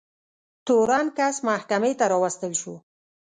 [0.65, 2.75] تورن کس محکمې ته راوستل شو.